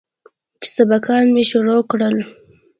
چې 0.61 0.67
سبقان 0.77 1.25
مې 1.33 1.43
شروع 1.51 1.79
کړل. 1.91 2.15